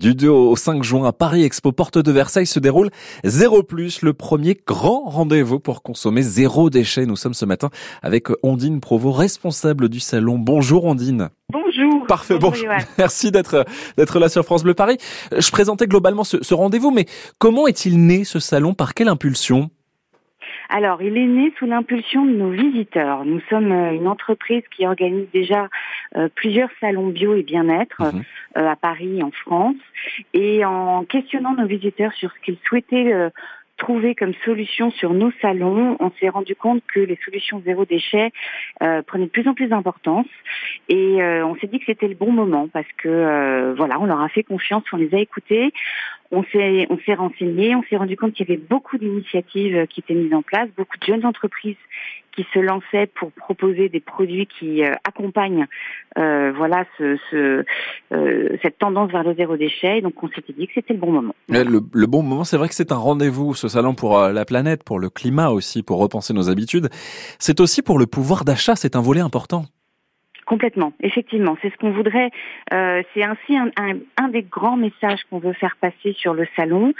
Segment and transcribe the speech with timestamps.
[0.00, 2.90] Du 2 au 5 juin à Paris Expo Porte de Versailles se déroule
[3.24, 7.04] Zéro Plus, le premier grand rendez-vous pour consommer zéro déchet.
[7.04, 7.68] Nous sommes ce matin
[8.00, 10.38] avec Ondine Provo, responsable du salon.
[10.38, 11.30] Bonjour Ondine.
[11.50, 12.06] Bonjour.
[12.06, 12.38] Parfait.
[12.38, 12.68] Bonjour.
[12.98, 13.64] Merci d'être
[13.96, 14.98] d'être là sur France Bleu Paris.
[15.36, 17.06] Je présentais globalement ce, ce rendez-vous, mais
[17.40, 18.74] comment est-il né ce salon?
[18.74, 19.68] Par quelle impulsion?
[20.70, 23.24] Alors, il est né sous l'impulsion de nos visiteurs.
[23.24, 25.68] Nous sommes euh, une entreprise qui organise déjà
[26.16, 28.22] euh, plusieurs salons bio et bien-être mhm.
[28.56, 29.76] euh, à Paris, en France.
[30.32, 33.12] Et en questionnant nos visiteurs sur ce qu'ils souhaitaient
[33.76, 38.32] trouver comme solution sur nos salons, on s'est rendu compte que les solutions zéro déchet
[39.06, 40.26] prenaient de plus en plus d'importance
[40.88, 44.28] et on s'est dit que c'était le bon moment parce que voilà, on leur a
[44.28, 45.72] fait confiance, on les a écoutés,
[46.30, 50.00] on s'est on s'est renseigné, on s'est rendu compte qu'il y avait beaucoup d'initiatives qui
[50.00, 51.76] étaient mises en place, beaucoup de jeunes entreprises
[52.38, 55.66] qui se lançaient pour proposer des produits qui euh, accompagnent
[56.16, 57.64] euh, voilà ce, ce
[58.12, 60.00] euh, cette tendance vers le zéro déchet.
[60.02, 61.34] Donc on s'était dit que c'était le bon moment.
[61.48, 64.84] Le, le bon moment, c'est vrai que c'est un rendez-vous, ce salon pour la planète,
[64.84, 66.88] pour le climat aussi, pour repenser nos habitudes.
[67.40, 69.64] C'est aussi pour le pouvoir d'achat, c'est un volet important.
[70.48, 72.30] Complètement, effectivement, c'est ce qu'on voudrait.
[72.72, 76.94] Euh, c'est ainsi un, des grands messages qu'on veut faire passer sur le salon,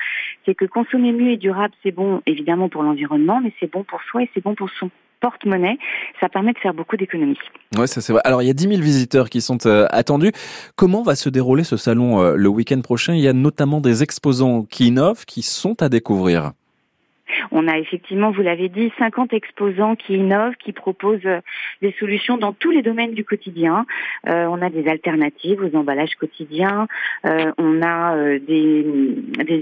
[0.45, 4.03] c'est que consommer mieux et durable, c'est bon évidemment pour l'environnement, mais c'est bon pour
[4.03, 5.79] soi et c'est bon pour son porte-monnaie.
[6.21, 7.39] Ça permet de faire beaucoup d'économies.
[7.79, 8.21] Ouais, ça c'est vrai.
[8.27, 10.33] Alors il y a 10 000 visiteurs qui sont euh, attendus.
[10.77, 13.15] Comment va se dérouler ce salon euh, le week-end prochain?
[13.15, 16.53] Il y a notamment des exposants qui innovent, qui sont à découvrir.
[17.51, 21.41] On a effectivement, vous l'avez dit, 50 exposants qui innovent, qui proposent euh,
[21.83, 23.87] des solutions dans tous les domaines du quotidien.
[24.29, 26.89] Euh, on a des alternatives aux emballages quotidiens.
[27.27, 28.85] Euh, on a des,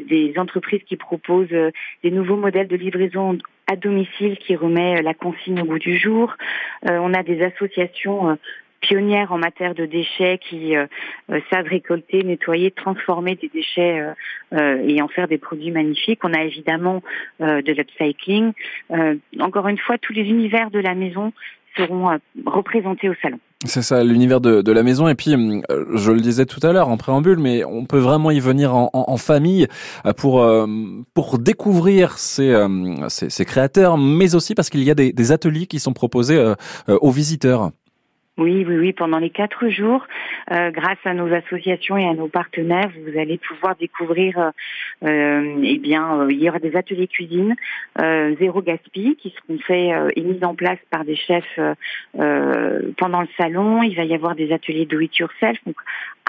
[0.08, 5.60] des, entreprises qui proposent des nouveaux modèles de livraison à domicile qui remet la consigne
[5.62, 6.34] au goût du jour.
[6.82, 8.38] on a des associations
[8.86, 10.86] pionnières en matière de déchets qui euh,
[11.30, 14.00] euh, savent récolter, nettoyer, transformer des déchets
[14.52, 16.20] euh, et en faire des produits magnifiques.
[16.22, 17.02] On a évidemment
[17.40, 18.52] de l'upcycling.
[19.40, 21.32] encore une fois, tous les univers de la maison
[21.76, 23.38] seront représentés au salon.
[23.64, 25.08] C'est ça, l'univers de, la maison.
[25.08, 28.40] Et puis, je le disais tout à l'heure en préambule, mais on peut vraiment y
[28.40, 29.66] venir en, famille
[30.16, 30.46] pour
[31.14, 32.54] pour découvrir ces,
[33.08, 36.54] ces, créateurs, mais aussi parce qu'il y a des, des ateliers qui sont proposés
[36.88, 37.72] aux visiteurs.
[38.38, 38.92] Oui, oui, oui.
[38.92, 40.06] Pendant les quatre jours,
[40.52, 44.38] euh, grâce à nos associations et à nos partenaires, vous allez pouvoir découvrir.
[44.38, 44.50] Euh,
[45.04, 47.54] euh eh bien, il y aura des ateliers cuisine
[48.38, 51.58] zéro gaspille qui seront faits et mis en place par des chefs
[52.12, 53.82] pendant le salon.
[53.82, 55.76] Il va y avoir des ateliers do it yourself, donc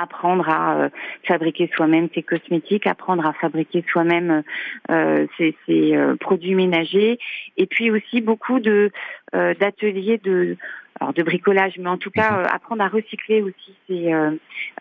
[0.02, 0.90] apprendre à
[1.28, 4.44] fabriquer soi-même ses cosmétiques, apprendre à fabriquer soi-même
[4.90, 7.20] ses, ses produits ménagers,
[7.58, 8.92] et puis aussi beaucoup de
[9.34, 10.58] d'ateliers de
[11.00, 12.38] alors de bricolage, mais en tout cas mhm.
[12.40, 14.32] euh, apprendre à recycler aussi ces, euh,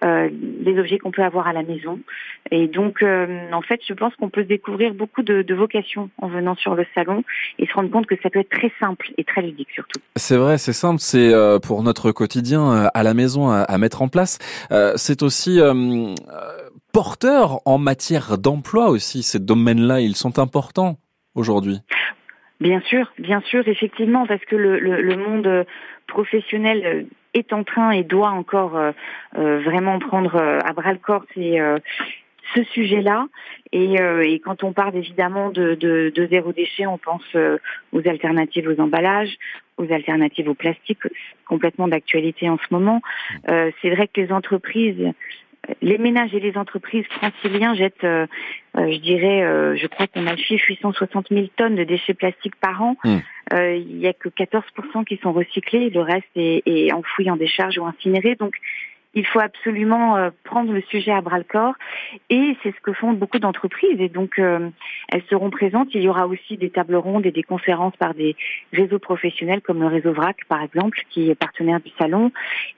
[0.04, 0.28] euh,
[0.60, 2.00] les objets qu'on peut avoir à la maison.
[2.50, 6.54] Et donc, en fait, je pense qu'on peut découvrir beaucoup de, de, vocations en venant
[6.54, 7.24] sur le salon
[7.58, 10.00] et se rendre compte que ça peut être très simple et très ludique surtout.
[10.14, 11.32] C'est vrai, c'est simple, c'est
[11.64, 14.38] pour notre quotidien à la maison à, à mettre en place.
[14.94, 15.58] c'est aussi
[16.92, 19.24] porteur en matière d'emploi aussi.
[19.24, 20.98] Ces domaines-là, ils sont importants
[21.34, 21.80] aujourd'hui.
[22.61, 25.67] Bien sûr, bien sûr, effectivement, parce que le, le, le monde
[26.06, 27.03] professionnel euh,
[27.34, 28.93] est en train et doit encore euh,
[29.37, 31.27] euh, vraiment prendre à bras le corps
[32.55, 33.27] ce sujet-là.
[33.72, 37.25] Et, et, quand on parle évidemment de, de, de, zéro déchet, on pense
[37.93, 39.37] aux alternatives aux emballages,
[39.77, 41.00] aux alternatives au plastique,
[41.44, 43.03] complètement d'actualité en ce moment.
[43.47, 45.12] c'est vrai que les entreprises
[45.82, 48.27] les ménages et les entreprises franciliens jettent, euh,
[48.77, 52.15] euh, je dirais, euh, je crois qu'on a le chiffre 860 000 tonnes de déchets
[52.15, 52.97] plastiques par an.
[53.04, 53.19] Hmm.
[53.53, 57.78] Il n'y a que 14% qui sont recyclés, le reste est, est enfoui en décharge
[57.78, 58.34] ou incinéré.
[58.34, 58.56] Donc
[59.16, 61.75] il faut absolument euh, prendre le sujet à bras le corps
[62.28, 64.69] et c'est ce que font beaucoup d'entreprises et donc euh,
[65.09, 65.88] elles seront présentes.
[65.94, 68.37] Il y aura aussi des tables rondes et des conférences par des
[68.72, 72.31] réseaux professionnels comme le réseau VRAC par exemple qui est partenaire du salon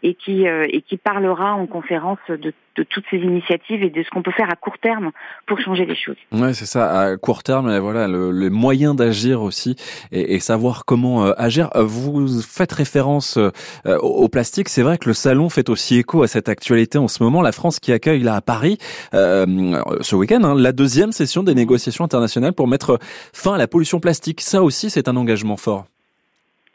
[0.05, 2.55] et qui euh, et qui parlera en conférence de,
[2.91, 5.11] toutes ces initiatives et de ce qu'on peut faire à court terme
[5.47, 6.17] pour changer les choses.
[6.31, 9.75] Ouais, c'est ça à court terme voilà le, le moyen d'agir aussi
[10.13, 11.71] et, savoir comment agir.
[11.75, 13.37] Vous faites référence
[13.85, 17.23] au plastique, c'est vrai que le salon fait aussi écho à cette actualité en ce
[17.23, 17.43] moment.
[17.43, 18.79] La France qui accueille là à Paris
[19.15, 22.99] euh, ce week-end hein, la deuxième session des négociations internationales pour mettre
[23.33, 24.41] fin à la pollution plastique.
[24.41, 25.87] Ça aussi, c'est un engagement fort.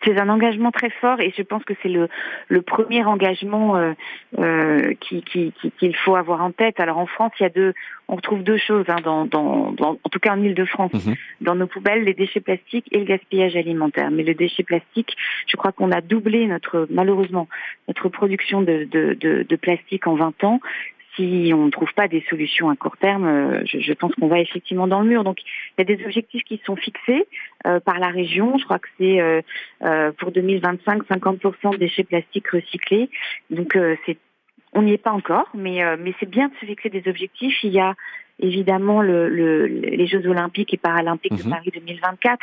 [0.04, 2.10] C'est un engagement très fort et je pense que c'est le,
[2.48, 3.94] le premier engagement euh,
[4.38, 6.80] euh, qu'il qui, qui, faut avoir en tête.
[6.80, 7.74] Alors en France, il y a deux,
[8.08, 11.16] on retrouve deux choses, hein, dans, dans, dans, en tout cas en Ile-de-France, mhm.
[11.42, 14.12] dans nos poubelles, les déchets plastiques et le gaspillage alimentaire.
[14.12, 15.16] Mais le déchet plastique,
[15.48, 17.48] je crois qu'on a doublé notre, malheureusement,
[17.88, 20.60] notre production de, de, de, de plastique en 20 ans
[21.16, 24.40] si on ne trouve pas des solutions à court terme, je, je pense qu'on va
[24.40, 25.24] effectivement dans le mur.
[25.24, 25.46] Donc il
[25.78, 27.28] y a des objectifs qui sont fixés
[27.86, 28.58] par la région.
[28.58, 29.44] Je crois que c'est
[30.18, 33.10] pour 2025 50% de déchets plastiques recyclés.
[33.50, 34.18] Donc c'est
[34.76, 37.64] on n'y est pas encore, mais, mais c'est bien de se fixer des objectifs.
[37.64, 37.94] Il y a
[38.40, 41.50] évidemment le, le, les Jeux olympiques et paralympiques de mhm.
[41.50, 42.40] Paris 2024,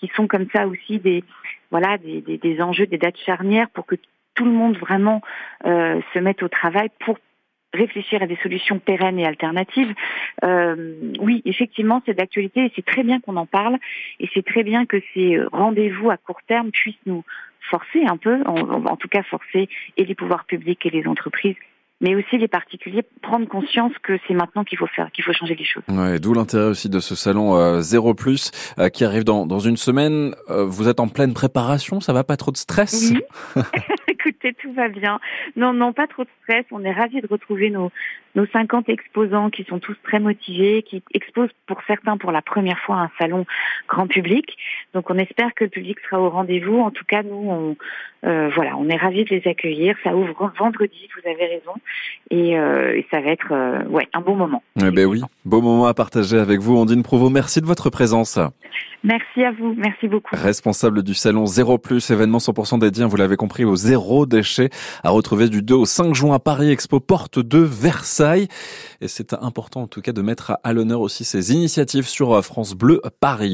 [0.00, 1.24] qui sont comme ça aussi des
[1.70, 3.96] voilà des, des, des, enjeux, des dates charnières pour que
[4.34, 5.20] tout le monde vraiment
[5.66, 7.18] euh, se mette au travail pour
[7.72, 9.92] réfléchir à des solutions pérennes et alternatives.
[10.44, 13.76] Euh, oui, effectivement, c'est d'actualité et c'est très bien qu'on en parle
[14.20, 17.24] et c'est très bien que ces rendez-vous à court terme puissent nous
[17.70, 21.56] forcer un peu, en, en tout cas forcer et les pouvoirs publics et les entreprises
[22.00, 25.56] mais aussi les particuliers prendre conscience que c'est maintenant qu'il faut faire, qu'il faut changer
[25.56, 25.82] les choses.
[25.88, 29.58] Ouais, D'où l'intérêt aussi de ce salon euh, Zéro Plus euh, qui arrive dans, dans
[29.58, 30.34] une semaine.
[30.48, 33.12] Euh, vous êtes en pleine préparation, ça va pas trop de stress?
[33.12, 33.62] Oui.
[34.18, 35.20] Écoutez, tout va bien.
[35.56, 36.64] Non, non, pas trop de stress.
[36.70, 37.90] On est ravis de retrouver nos,
[38.34, 42.78] nos 50 exposants qui sont tous très motivés, qui exposent pour certains pour la première
[42.80, 43.46] fois un salon
[43.88, 44.56] grand public.
[44.94, 46.78] Donc on espère que le public sera au rendez-vous.
[46.78, 47.76] En tout cas, nous, on,
[48.26, 49.96] euh, voilà, on est ravis de les accueillir.
[50.02, 51.74] Ça ouvre vendredi, vous avez raison,
[52.30, 54.62] et, euh, ça va être euh, ouais un bon moment.
[54.76, 57.30] Eh ben oui, beau moment à partager avec vous, Ondine Provo.
[57.30, 58.38] Merci de votre présence.
[59.04, 60.34] Merci à vous, merci beaucoup.
[60.34, 64.70] Responsable du salon Zéro Plus, événement 100% dédié, vous l'avez compris, au zéro déchet,
[65.04, 68.48] à retrouver du 2 au 5 juin à Paris Expo Porte de Versailles.
[69.00, 72.74] Et c'est important en tout cas de mettre à l'honneur aussi ces initiatives sur France
[72.74, 73.46] Bleu Paris.